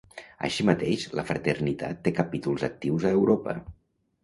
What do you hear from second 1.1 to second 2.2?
la fraternitat té